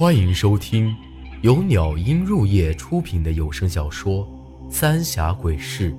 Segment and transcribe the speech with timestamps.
[0.00, 0.96] 欢迎收听
[1.42, 4.26] 由鸟音入夜出品的有声小说
[4.72, 5.92] 《三峡鬼事》，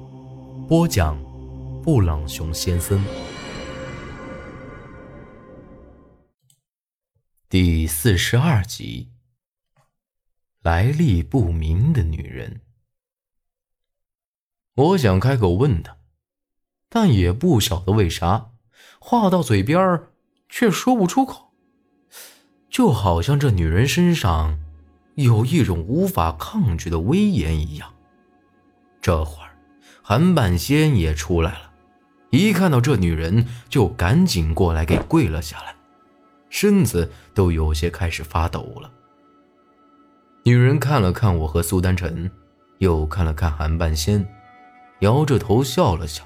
[0.67, 1.15] 播讲：
[1.83, 3.05] 布朗熊先生。
[7.47, 9.11] 第四十二集，
[10.63, 12.61] 来历不明的女人。
[14.73, 15.97] 我想开口问她，
[16.89, 18.53] 但也不晓得为啥，
[18.99, 20.01] 话到嘴边
[20.49, 21.50] 却说不出口。
[22.71, 24.57] 就好像这女人身上
[25.15, 27.93] 有一种无法抗拒的威严一样。
[29.01, 29.51] 这会儿，
[30.01, 31.71] 韩半仙也出来了，
[32.29, 35.75] 一看到这女人，就赶紧过来给跪了下来，
[36.49, 38.89] 身子都有些开始发抖了。
[40.43, 42.31] 女人看了看我和苏丹晨，
[42.77, 44.25] 又看了看韩半仙，
[44.99, 46.23] 摇着头笑了笑。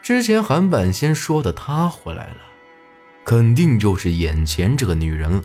[0.00, 2.36] 之前韩半仙说的他回来了。
[3.24, 5.42] 肯定就是眼前这个女人了，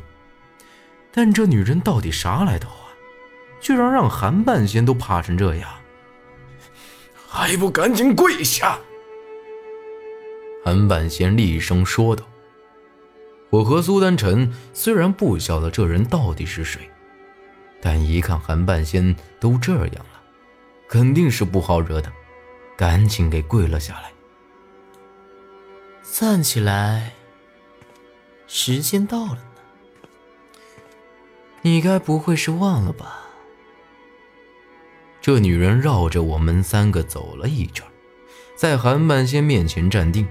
[1.12, 2.88] 但这女人到底啥来头啊？
[3.60, 5.70] 居然让韩半仙都怕成这样，
[7.28, 8.80] 还不赶紧跪下！
[10.64, 12.24] 韩半仙厉声说道。
[13.50, 16.82] 我和苏丹晨虽然不晓得这人到底是谁，
[17.82, 20.22] 但一看韩半仙都这样了，
[20.88, 22.12] 肯定是不好惹的，
[22.76, 24.12] 赶紧给跪了下来。
[26.04, 27.14] 站起来。
[28.48, 30.10] 时间到了呢，
[31.62, 33.26] 你该不会是忘了吧？
[35.20, 37.86] 这女人绕着我们三个走了一圈，
[38.56, 40.26] 在韩半仙面前站定。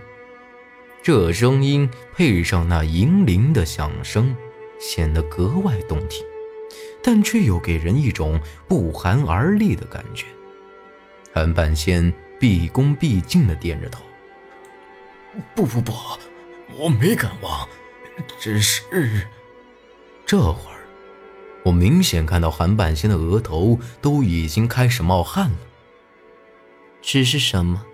[1.02, 4.34] 这声音配上那银铃的响声，
[4.80, 6.24] 显得格外动听，
[7.02, 10.24] 但却又给人一种不寒而栗的感觉。
[11.34, 14.02] 韩半仙毕恭毕敬地点着头
[15.54, 15.92] ：“不不不，
[16.78, 17.68] 我没敢忘。”
[18.38, 19.26] 只是，
[20.24, 20.78] 这会儿，
[21.64, 25.56] 我明显看到韩半仙的额头都已经开始冒汗了。
[27.02, 27.84] 只是什么？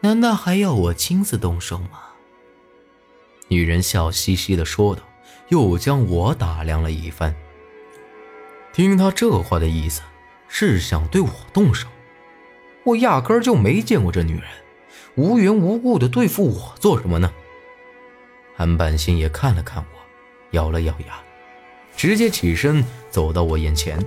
[0.00, 2.00] 难道还要我亲自动手吗？
[3.48, 5.02] 女人笑嘻嘻的说道，
[5.48, 7.34] 又将我打量了一番。
[8.72, 10.02] 听她这话的意思，
[10.48, 11.88] 是想对我动手。
[12.84, 14.44] 我压根儿就没见过这女人，
[15.14, 17.32] 无缘无故的对付我做什么呢？
[18.56, 19.98] 韩半仙也看了看我，
[20.52, 21.18] 咬了咬牙，
[21.96, 23.98] 直接起身走到我眼前。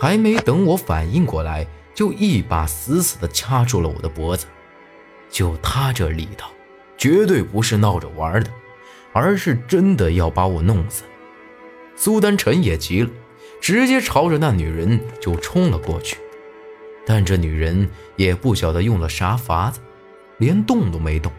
[0.00, 4.46] 还没等我反应过来，就一把死死地掐住了我的脖子。
[5.30, 6.50] 就他这力道，
[6.96, 8.50] 绝对不是闹着玩的，
[9.12, 11.04] 而是真的要把我弄死。
[11.96, 13.10] 苏丹臣也急了，
[13.60, 16.16] 直接朝着那女人就冲了过去。
[17.04, 19.80] 但这女人也不晓得用了啥法子，
[20.38, 21.32] 连动都没动。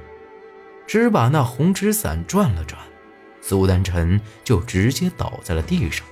[0.90, 2.82] 只把那红纸伞转了转，
[3.42, 6.04] 苏丹晨就直接倒在了地上。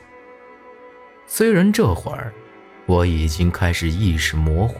[1.25, 2.31] 虽然这会儿
[2.85, 4.79] 我已经开始意识模糊，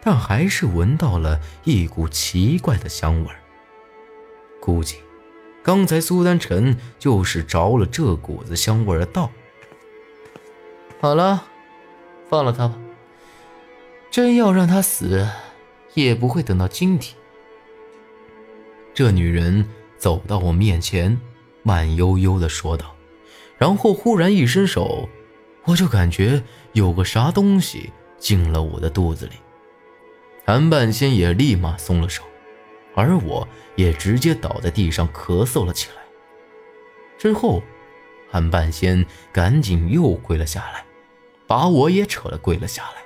[0.00, 3.36] 但还是闻到了一股奇怪的香味儿。
[4.62, 4.96] 估计
[5.62, 9.30] 刚才苏丹晨就是着了这股子香味儿的道。
[11.02, 11.44] 好了，
[12.30, 12.78] 放了他吧。
[14.10, 15.28] 真要让他死，
[15.92, 17.14] 也不会等到今天。
[18.96, 19.68] 这女人
[19.98, 21.20] 走到我面前，
[21.62, 22.96] 慢悠悠地说道，
[23.58, 25.06] 然后忽然一伸手，
[25.64, 26.42] 我就感觉
[26.72, 29.32] 有个啥东西进了我的肚子里。
[30.46, 32.22] 韩半仙也立马松了手，
[32.94, 35.96] 而我也直接倒在地上咳嗽了起来。
[37.18, 37.62] 之后，
[38.30, 40.82] 韩半仙赶紧又跪了下来，
[41.46, 43.02] 把我也扯了跪了下来，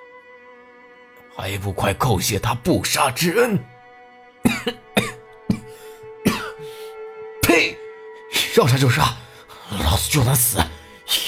[1.34, 3.58] 还不快叩谢他不杀之恩！
[8.60, 9.16] 要杀就杀，
[9.70, 10.58] 老子就算死，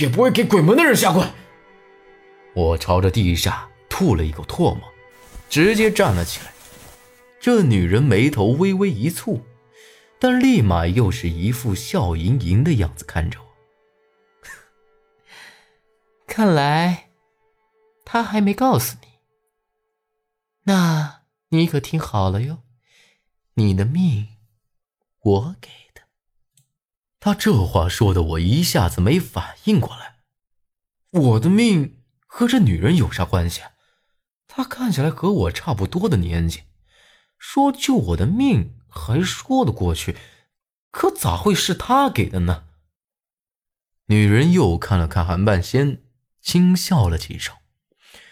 [0.01, 1.25] 也不会给鬼门的人下跪。
[2.55, 4.83] 我朝着地下吐了一口唾沫，
[5.49, 6.53] 直接站了起来。
[7.41, 9.41] 这女人眉头微微一蹙，
[10.21, 13.47] 但立马又是一副笑盈盈的样子看着我。
[16.29, 17.09] 看来
[18.05, 19.09] 他还没告诉你，
[20.65, 22.59] 那你可听好了哟，
[23.55, 24.29] 你的命
[25.23, 25.71] 我给。
[27.25, 30.17] 他这话说的，我一下子没反应过来。
[31.11, 33.63] 我的命和这女人有啥关系？
[34.49, 36.65] 她看起来和我差不多的年纪，
[37.39, 40.17] 说救我的命还说得过去，
[40.91, 42.65] 可咋会是她给的呢？
[44.07, 46.03] 女人又看了看韩半仙，
[46.41, 47.55] 轻笑了几声，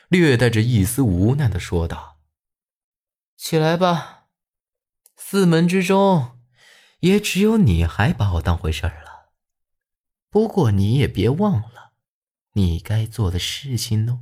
[0.09, 2.19] 略带着一丝无奈的说道
[3.39, 4.25] ：“起来吧，
[5.17, 6.39] 四门之中。”
[7.01, 9.31] 也只有你还把我当回事儿了。
[10.31, 11.93] 不过你也别忘了，
[12.53, 14.21] 你该做的事情哦。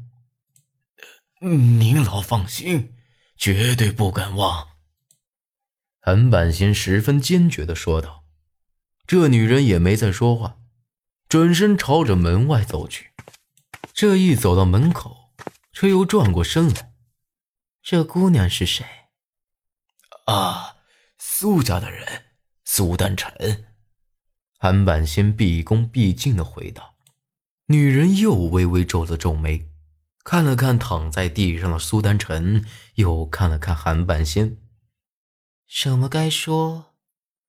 [1.41, 2.97] 您老放心，
[3.37, 4.69] 绝对不敢忘。
[6.01, 8.25] 韩半仙十分坚决的说道。
[9.07, 10.59] 这女人也没再说话，
[11.29, 13.13] 转身朝着门外走去。
[13.95, 15.33] 这一走到门口，
[15.73, 16.93] 却又转过身来。
[17.83, 18.85] 这姑娘是谁？
[20.27, 20.77] 啊，
[21.17, 22.27] 苏家的人，
[22.71, 23.65] 苏丹晨。
[24.59, 26.97] 韩半仙毕恭毕敬的回道。
[27.69, 29.71] 女人又微微皱了皱眉，
[30.23, 32.63] 看了看躺在地上的苏丹晨，
[32.97, 34.59] 又看了看韩半仙。
[35.67, 36.93] 什么该说，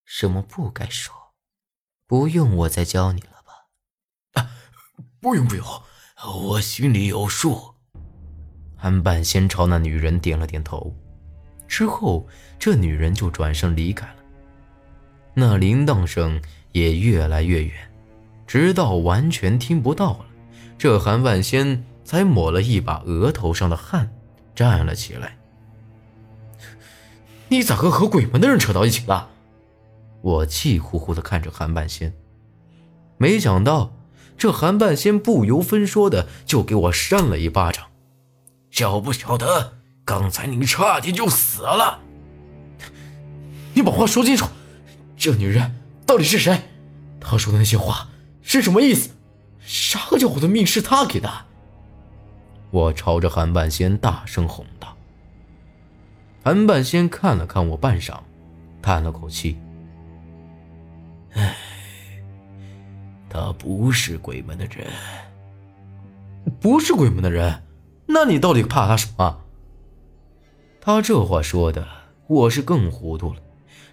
[0.06, 1.13] 什么不该说，
[2.07, 4.42] 不用我再教你了吧？
[4.42, 4.50] 啊，
[5.19, 5.66] 不用不用，
[6.45, 7.75] 我心里有数。
[8.77, 10.95] 韩半仙朝那女人点了点头，
[11.68, 12.25] 之后
[12.57, 14.19] 这女人就转身离开了。
[15.39, 16.41] 那铃铛声
[16.74, 17.74] 也越来越远，
[18.45, 20.25] 直到完全听不到了。
[20.77, 24.12] 这韩半仙才抹了一把额头上的汗，
[24.53, 25.38] 站了起来。
[27.47, 29.30] 你咋个和鬼门的人扯到一起了？
[30.21, 32.13] 我气呼呼的看着韩半仙，
[33.18, 33.94] 没想到
[34.38, 37.85] 这韩半仙不由分说的就给我扇了一巴掌。
[38.69, 42.00] 晓不晓得刚才你差点就死了？
[43.74, 44.45] 你把话说清楚，
[45.19, 45.75] 这女人
[46.06, 46.62] 到底是谁？
[47.19, 48.07] 她说的那些话
[48.42, 49.10] 是什么意思？
[49.60, 51.30] 啥个叫我的命是她给的？
[52.71, 54.95] 我朝着韩半仙大声吼道。
[56.42, 58.18] 韩半仙看了看我半晌，
[58.81, 59.60] 叹了口气
[61.36, 61.54] ：“唉，
[63.30, 64.88] 他不是鬼门的人，
[66.62, 67.62] 不是鬼门的人，
[68.07, 69.42] 那你到底怕他什么？”
[70.80, 71.86] 他这话说的，
[72.27, 73.42] 我是更糊涂了。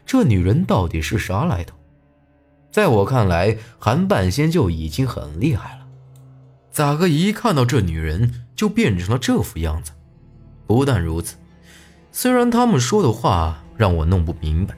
[0.06, 1.76] 这女人到底是啥来头？
[2.70, 5.86] 在我看来，韩半仙就已经很厉害了，
[6.70, 9.90] 咋个一看到这女人就变成了这副样子？
[10.66, 11.36] 不但如此。
[12.12, 14.74] 虽然他们说的话让我弄不明白，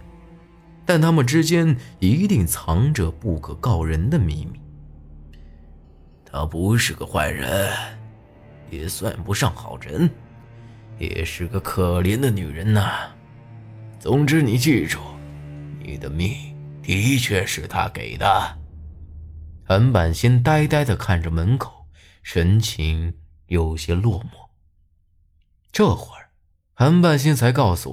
[0.86, 4.58] 但他们之间一定藏着不可告人的秘密。
[6.24, 7.70] 他不是个坏人，
[8.70, 10.10] 也算不上好人，
[10.98, 13.08] 也是个可怜的女人呐。
[13.98, 14.98] 总之，你记住，
[15.88, 18.58] 你的命的确是他给的。
[19.64, 21.86] 韩半仙呆呆地看着门口，
[22.22, 23.14] 神情
[23.46, 24.50] 有些落寞。
[25.72, 26.28] 这会儿。
[26.74, 27.90] 韩半仙才告诉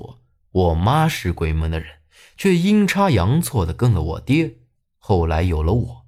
[0.51, 1.88] 我，我妈是鬼门的人，
[2.36, 4.57] 却阴差阳错的跟了我爹，
[4.97, 6.06] 后来有了我。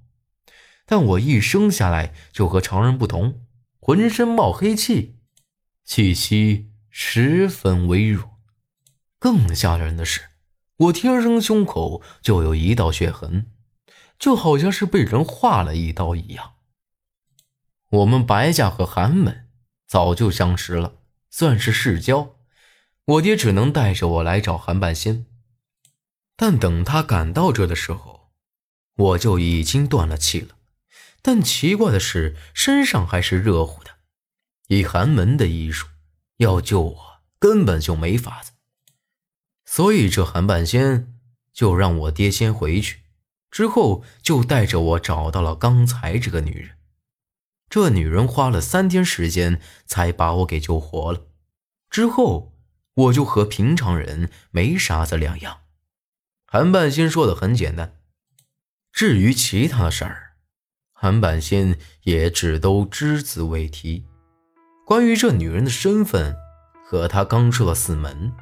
[0.84, 3.46] 但我一生下来就和常人不同，
[3.80, 5.16] 浑身冒黑气，
[5.84, 8.38] 气息十分微弱。
[9.18, 10.27] 更吓人的是，
[10.78, 13.46] 我天生胸口就有一道血痕，
[14.18, 16.54] 就好像是被人划了一刀一样。
[17.90, 19.48] 我们白家和韩门
[19.86, 20.94] 早就相识了，
[21.30, 22.36] 算是世交。
[23.06, 25.26] 我爹只能带着我来找韩半仙，
[26.36, 28.30] 但等他赶到这的时候，
[28.94, 30.56] 我就已经断了气了。
[31.22, 33.90] 但奇怪的是，身上还是热乎的。
[34.68, 35.88] 以寒门的医术，
[36.36, 38.52] 要救我根本就没法子。
[39.78, 41.14] 所以这韩半仙
[41.52, 43.02] 就让我爹先回去，
[43.48, 46.70] 之后就带着我找到了刚才这个女人。
[47.70, 51.20] 这女人花了三天时间才把我给救活了，
[51.88, 52.56] 之后。
[52.94, 55.58] 我就和平常人没啥子两样。
[56.48, 57.94] 韩半仙说的很简单，
[58.90, 60.32] 至于其他事儿，
[60.92, 64.04] 韩半仙也只都只字未提。
[64.84, 66.34] 关于这女人的身份
[66.84, 68.32] 和她刚出了寺门，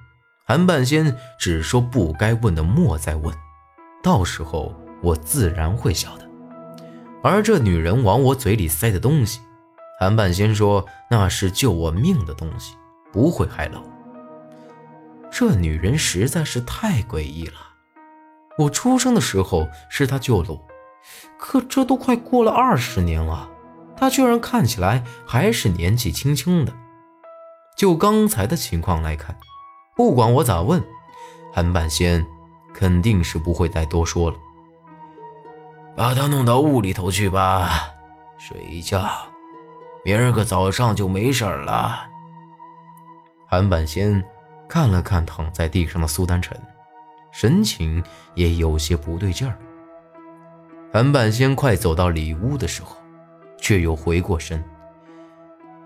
[0.48, 3.34] 韩半仙只说不该问的莫再问，
[4.00, 4.72] 到时候
[5.02, 6.30] 我自然会晓得。
[7.20, 9.40] 而这女人往我嘴里塞的东西，
[9.98, 12.76] 韩半仙说那是救我命的东西，
[13.12, 15.28] 不会害了我。
[15.32, 17.54] 这女人实在是太诡异了。
[18.56, 20.64] 我出生的时候是她救了我，
[21.36, 23.50] 可这都快过了二十年了，
[23.96, 26.72] 她居然看起来还是年纪轻轻的。
[27.76, 29.36] 就刚才的情况来看，
[29.96, 30.80] 不管我咋问，
[31.52, 32.24] 韩半仙
[32.72, 34.36] 肯定是不会再多说了。
[35.96, 37.88] 把他弄到屋里头去吧，
[38.38, 39.02] 睡一觉，
[40.04, 42.06] 明儿个早上就没事了。
[43.48, 44.24] 韩半仙。
[44.68, 46.60] 看了看躺在地上的苏丹晨，
[47.30, 48.02] 神情
[48.34, 49.56] 也有些不对劲儿。
[50.92, 52.96] 韩半仙快走到里屋的时候，
[53.60, 54.60] 却又回过身：“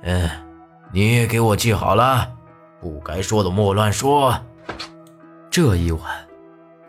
[0.01, 0.31] 嗯，
[0.95, 2.35] 你也给我记好了，
[2.81, 4.41] 不该说的莫乱说。
[5.51, 6.29] 这一晚，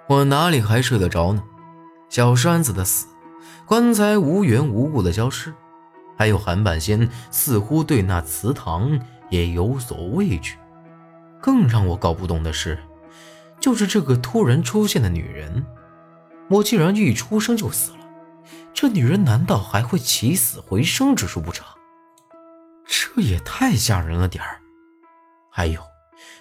[0.07, 1.43] 我哪里还睡得着呢？
[2.09, 3.07] 小栓子的死
[3.65, 5.53] 棺材无缘无故的消失，
[6.17, 10.57] 还有韩半仙似乎对那祠堂也有所畏惧。
[11.41, 12.77] 更让我搞不懂的是，
[13.59, 15.65] 就是这个突然出现的女人，
[16.49, 17.97] 我竟然一出生就死了，
[18.73, 21.65] 这女人难道还会起死回生之术不成？
[22.85, 24.59] 这也太吓人了点儿。
[25.51, 25.81] 还有，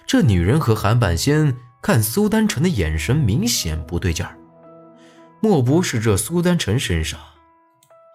[0.07, 4.37] 这女人和韩半仙看苏丹晨的眼神明显不对劲儿，
[5.41, 7.19] 莫不是这苏丹晨身上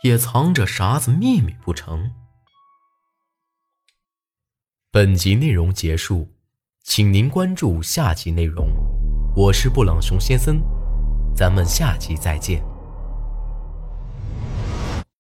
[0.03, 2.11] 也藏着啥子秘密不成？
[4.91, 6.33] 本集内容结束。
[6.89, 8.69] 请您关注下集内容，
[9.35, 10.63] 我是布朗熊先生，
[11.35, 12.65] 咱们下集再见。